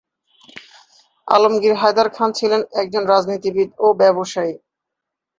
আলমগীর 1.27 1.75
হায়দার 1.75 2.07
খাঁন 2.09 2.29
ছিলেন 2.31 2.61
একজন 2.73 3.03
রাজনীতিবিদ 3.05 3.69
ও 3.77 3.87
ব্যবসায়ী 3.93 4.53
ছিলেন। 4.59 4.69